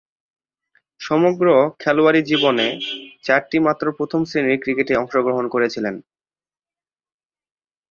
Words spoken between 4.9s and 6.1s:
অংশগ্রহণ করেছিলেন।